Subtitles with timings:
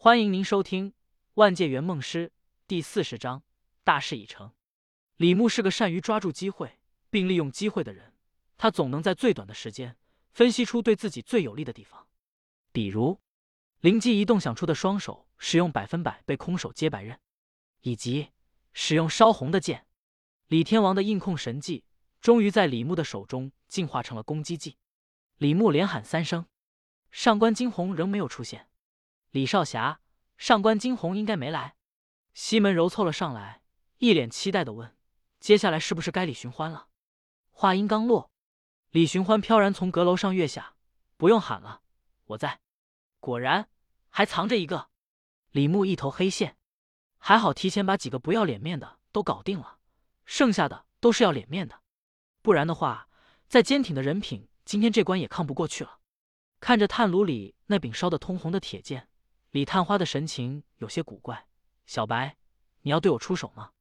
[0.00, 0.92] 欢迎您收听
[1.34, 2.28] 《万界圆梦师》
[2.68, 3.42] 第四十章。
[3.82, 4.52] 大事已成。
[5.16, 6.78] 李牧是个善于抓住机会
[7.10, 8.14] 并利用机会的人，
[8.56, 9.96] 他总能在最短的时间
[10.30, 12.06] 分析出对自己最有利的地方。
[12.70, 13.18] 比如，
[13.80, 17.18] 灵机一动想出的双手使用百分百被空手接白刃，
[17.80, 18.28] 以及
[18.72, 19.84] 使用烧红的剑。
[20.46, 21.82] 李天王的硬控神技
[22.20, 24.76] 终于在李牧的手中进化成了攻击技。
[25.38, 26.46] 李牧连喊三声，
[27.10, 28.67] 上官惊鸿仍没有出现。
[29.30, 30.00] 李少侠，
[30.36, 31.76] 上官惊鸿应该没来。
[32.32, 33.62] 西门柔凑了上来，
[33.98, 34.96] 一脸期待的问
[35.38, 36.88] ：“接下来是不是该李寻欢了？”
[37.50, 38.30] 话音刚落，
[38.90, 40.74] 李寻欢飘然从阁楼上跃下。
[41.16, 41.82] 不用喊了，
[42.26, 42.60] 我在。
[43.20, 43.68] 果然
[44.08, 44.88] 还藏着一个。
[45.50, 46.56] 李牧一头黑线，
[47.18, 49.78] 还好提前把几个不要脸面的都搞定了，
[50.24, 51.82] 剩下的都是要脸面的。
[52.40, 53.08] 不然的话，
[53.48, 55.98] 再坚挺的人品，今天这关也抗不过去了。
[56.60, 59.08] 看着炭炉里那柄烧得通红的铁剑。
[59.58, 61.48] 李探花的神情有些古怪，
[61.84, 62.36] 小白，
[62.82, 63.72] 你要对我出手吗？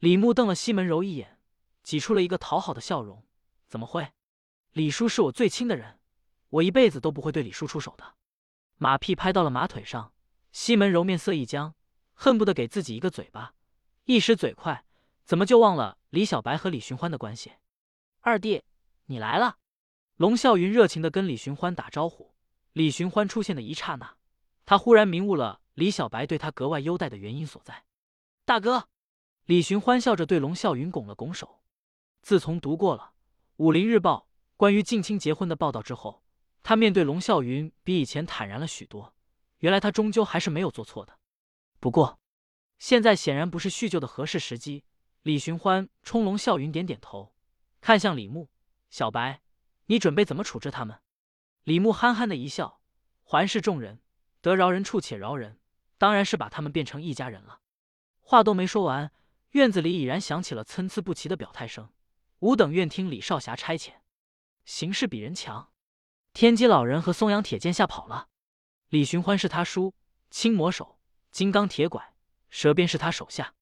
[0.00, 1.38] 李牧瞪了西门柔一眼，
[1.84, 3.24] 挤出了一个讨好的笑容。
[3.68, 4.14] 怎么会？
[4.72, 6.00] 李叔是我最亲的人，
[6.48, 8.16] 我一辈子都不会对李叔出手的。
[8.78, 10.12] 马屁拍到了马腿上，
[10.50, 11.76] 西门柔面色一僵，
[12.14, 13.54] 恨不得给自己一个嘴巴。
[14.06, 14.84] 一时嘴快，
[15.24, 17.52] 怎么就忘了李小白和李寻欢的关系？
[18.22, 18.64] 二弟，
[19.04, 19.58] 你来了。
[20.16, 22.34] 龙啸云热情的跟李寻欢打招呼。
[22.72, 24.16] 李寻欢出现的一刹那。
[24.72, 27.84] 他忽然明悟了李小白对他格外优待的原因所在。
[28.46, 28.88] 大哥，
[29.44, 31.60] 李寻欢笑着对龙啸云拱了拱手。
[32.22, 33.12] 自从读过了
[33.56, 36.22] 《武林日报》关于近亲结婚的报道之后，
[36.62, 39.14] 他面对龙啸云比以前坦然了许多。
[39.58, 41.18] 原来他终究还是没有做错的。
[41.78, 42.18] 不过，
[42.78, 44.86] 现在显然不是叙旧的合适时机。
[45.20, 47.34] 李寻欢冲龙啸云点点头，
[47.82, 48.48] 看向李牧
[48.88, 49.42] ：“小白，
[49.84, 50.98] 你准备怎么处置他们？”
[51.64, 52.80] 李牧憨憨的一笑，
[53.22, 53.98] 环视众人。
[54.42, 55.58] 得饶人处且饶人，
[55.96, 57.60] 当然是把他们变成一家人了。
[58.20, 59.10] 话都没说完，
[59.52, 61.88] 院子里已然响起了参差不齐的表态声。
[62.40, 63.94] 吾等愿听李少侠差遣。
[64.64, 65.72] 形势比人强，
[66.32, 68.28] 天机老人和松阳铁剑吓跑了。
[68.88, 69.94] 李寻欢是他叔，
[70.28, 70.98] 青魔手、
[71.30, 72.14] 金刚铁拐、
[72.50, 73.54] 蛇鞭是他手下。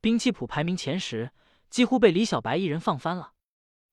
[0.00, 1.32] 兵器谱排名前十，
[1.70, 3.32] 几乎被李小白一人放翻了。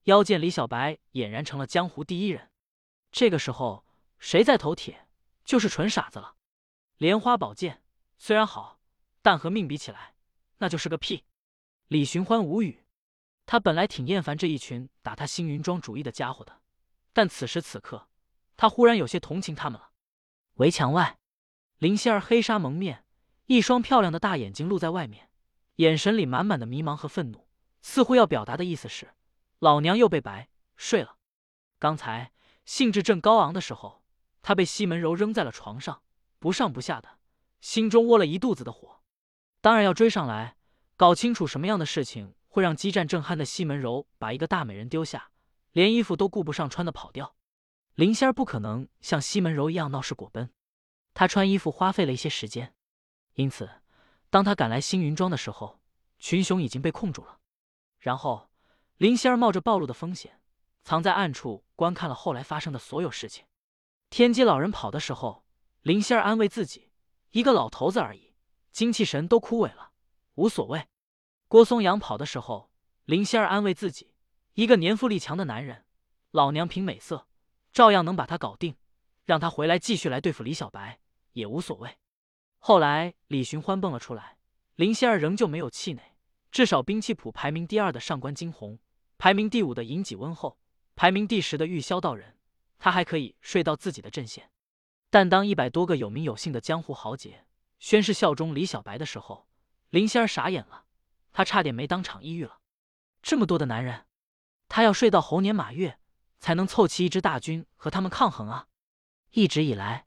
[0.03, 2.51] 妖剑李小白俨然成了江湖第一人。
[3.11, 3.85] 这个时候，
[4.19, 5.04] 谁在投铁？
[5.45, 6.35] 就是纯傻子了。
[6.97, 7.83] 莲花宝剑
[8.17, 8.79] 虽然好，
[9.21, 10.15] 但和命比起来，
[10.57, 11.23] 那就是个屁。
[11.87, 12.83] 李寻欢无语，
[13.45, 16.61] 他本来挺厌烦这一群打他星云庄主意的家伙的，
[17.13, 18.07] 但此时此刻，
[18.57, 19.91] 他忽然有些同情他们了。
[20.55, 21.19] 围墙外，
[21.77, 23.05] 林仙儿黑纱蒙面，
[23.45, 25.29] 一双漂亮的大眼睛露在外面，
[25.75, 27.47] 眼神里满满的迷茫和愤怒，
[27.81, 29.13] 似乎要表达的意思是：
[29.59, 31.17] 老娘又被白睡了。
[31.77, 32.31] 刚才
[32.63, 34.04] 兴致正高昂的时候。
[34.47, 36.03] 他被西门柔扔在了床上，
[36.37, 37.17] 不上不下的，
[37.61, 39.01] 心中窝了一肚子的火。
[39.59, 40.55] 当然要追上来，
[40.95, 45.31] 搞清楚什么样的事情会让激战正酣的西门柔把一个大美人丢下，
[45.71, 47.35] 连衣服都顾不上穿的跑掉。
[47.95, 50.53] 林仙儿不可能像西门柔一样闹事果奔，
[51.15, 52.75] 她穿衣服花费了一些时间，
[53.33, 53.67] 因此
[54.29, 55.79] 当他赶来星云庄的时候，
[56.19, 57.39] 群雄已经被控住了。
[57.97, 58.51] 然后
[58.97, 60.39] 林仙儿冒着暴露的风险，
[60.83, 63.43] 藏在暗处观看了后来发生的所有事情。
[64.15, 65.43] 天机老人跑的时候，
[65.81, 66.89] 林仙儿安慰自己
[67.31, 68.33] ：“一个老头子而已，
[68.71, 69.91] 精气神都枯萎了，
[70.35, 70.87] 无所谓。”
[71.49, 72.71] 郭松阳跑的时候，
[73.03, 74.13] 林仙儿安慰自己
[74.55, 75.83] ：“一个年富力强的男人，
[76.31, 77.27] 老娘凭美色
[77.73, 78.77] 照样能把他搞定，
[79.25, 81.01] 让他回来继续来对付李小白
[81.33, 81.97] 也无所谓。”
[82.59, 84.37] 后来李寻欢蹦了出来，
[84.75, 86.15] 林仙儿仍旧没有气馁。
[86.53, 88.79] 至少兵器谱排名第二的上官惊鸿，
[89.17, 90.57] 排名第五的尹己温厚，
[90.95, 92.34] 排名第十的玉箫道人。
[92.77, 94.51] 他还可以睡到自己的阵线，
[95.09, 97.45] 但当一百多个有名有姓的江湖豪杰
[97.79, 99.47] 宣誓效忠李小白的时候，
[99.89, 100.85] 林仙儿傻眼了，
[101.31, 102.59] 他差点没当场抑郁了。
[103.21, 104.05] 这么多的男人，
[104.67, 105.99] 他要睡到猴年马月
[106.39, 108.67] 才能凑齐一支大军和他们抗衡啊！
[109.31, 110.05] 一直以来，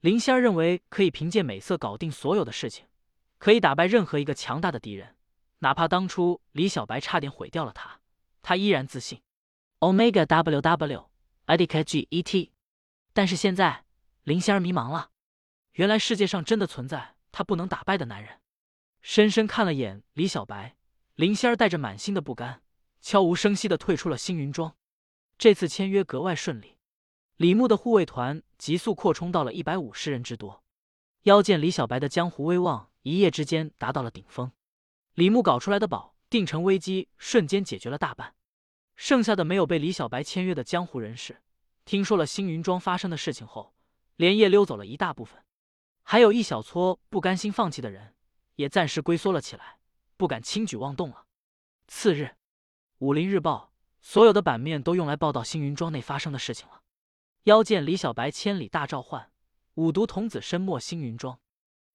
[0.00, 2.86] 林仙儿认为可以凭借美色搞定所有的事情，
[3.38, 5.16] 可以打败任何一个强大的敌人，
[5.58, 8.00] 哪怕当初李小白差点毁掉了他，
[8.42, 9.22] 他依然自信。
[9.80, 11.09] Omega W W。
[11.50, 12.52] I D K G E T，
[13.12, 13.84] 但是现在
[14.22, 15.10] 林仙儿迷茫了，
[15.72, 18.38] 原来世界上真的存在她不能打败的男人。
[19.02, 20.76] 深深看了眼李小白，
[21.16, 22.62] 林仙儿带着满心的不甘，
[23.00, 24.76] 悄无声息的退出了星云庄。
[25.38, 26.76] 这次签约格外顺利，
[27.36, 30.62] 李牧的护卫团急速扩充到了一百五十人之多。
[31.22, 34.52] 妖剑李小白的江湖威望一夜之间达到了顶峰，
[35.14, 38.36] 李牧搞出来的保定城危机瞬间解决了大半。
[39.00, 41.40] 剩下的没有被李小白签约的江湖人士，
[41.86, 43.74] 听说了星云庄发生的事情后，
[44.16, 45.42] 连夜溜走了一大部分。
[46.02, 48.14] 还有一小撮不甘心放弃的人，
[48.56, 49.78] 也暂时龟缩了起来，
[50.18, 51.24] 不敢轻举妄动了。
[51.88, 52.24] 次日，
[52.98, 56.82] 《武林日报》所有的版面都用来报道星云庄内发生的事情了。
[57.44, 59.32] 妖见李小白千里大召唤，
[59.76, 61.40] 五毒童子身没星云庄。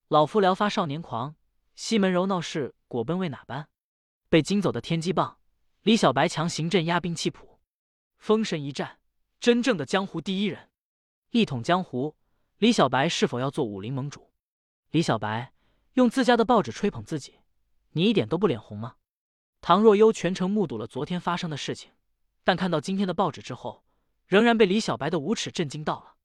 [0.08, 1.36] 老夫聊发少年狂，
[1.76, 3.68] 西门柔闹事果奔为哪般？
[4.28, 5.38] 被惊走的天机棒，
[5.86, 7.60] 李小白强行镇压兵器谱。
[8.18, 8.98] 封神一战，
[9.40, 10.72] 真正的江湖第一人，
[11.30, 12.16] 一统江湖。
[12.58, 14.32] 李小白是否要做武林盟主？
[14.90, 15.54] 李小白
[15.94, 17.36] 用自家的报纸吹捧自己，
[17.92, 18.96] 你一点都不脸红吗？
[19.62, 21.92] 唐若幽全程目睹了昨天发生的事情，
[22.44, 23.86] 但看到今天的报纸之后，
[24.26, 26.16] 仍然被李小白的无耻震惊到了。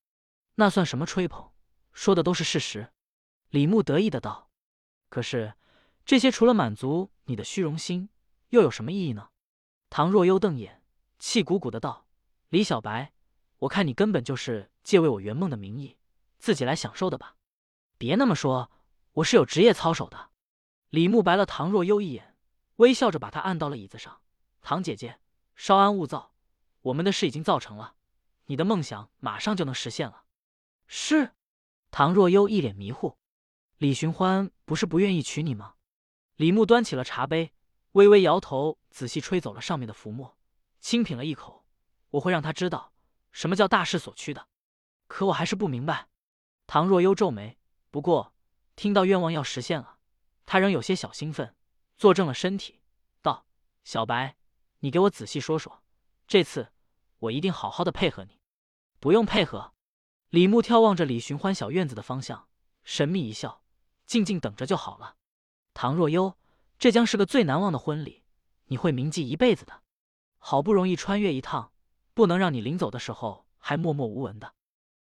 [0.55, 1.51] 那算什么吹捧？
[1.93, 2.91] 说的都是事实。
[3.51, 4.49] 李牧得意的道
[5.11, 5.53] ：“可是
[6.07, 8.09] 这些除了满足你的虚荣心，
[8.49, 9.29] 又有什么意义呢？”
[9.91, 10.83] 唐若幽瞪眼，
[11.19, 12.07] 气鼓鼓的道
[12.49, 13.13] ：“李小白，
[13.59, 15.99] 我看你根本就是借为我圆梦的名义。”
[16.39, 17.37] 自己来享受的吧，
[17.99, 18.71] 别那么说，
[19.13, 20.31] 我是有职业操守的。
[20.89, 22.35] 李牧白了唐若幽一眼，
[22.77, 24.23] 微笑着把她按到了椅子上。
[24.63, 25.19] 唐姐姐，
[25.55, 26.33] 稍安勿躁，
[26.81, 27.95] 我们的事已经造成了，
[28.47, 30.23] 你的梦想马上就能实现了。
[30.87, 31.33] 是。
[31.91, 33.19] 唐若幽一脸迷糊，
[33.77, 35.75] 李寻欢不是不愿意娶你吗？
[36.37, 37.53] 李牧端起了茶杯，
[37.93, 40.37] 微微摇头，仔细吹走了上面的浮沫，
[40.81, 41.65] 轻品了一口。
[42.11, 42.93] 我会让他知道
[43.31, 44.49] 什么叫大势所趋的。
[45.07, 46.09] 可我还是不明白。
[46.67, 47.59] 唐若幽皱眉，
[47.91, 48.35] 不过
[48.77, 49.99] 听到愿望要实现了，
[50.45, 51.55] 他仍有些小兴奋，
[51.97, 52.81] 坐正了身体，
[53.23, 53.47] 道
[53.85, 54.37] ：“小白，
[54.81, 55.83] 你给我仔细说说，
[56.27, 56.73] 这次
[57.19, 58.41] 我一定好好的配合你。”
[59.01, 59.73] 不用配合。
[60.29, 62.49] 李牧眺望着李寻欢小院子的方向，
[62.85, 63.63] 神秘一笑
[64.07, 65.17] ：“静静等着就好了。”
[65.75, 66.37] 唐若幽，
[66.79, 68.20] 这将是个最难忘的婚礼，
[68.71, 69.83] 你会铭记一辈子的。
[70.39, 71.73] 好不容易穿越一趟，
[72.15, 74.55] 不能让你临走的时候还默默无闻的。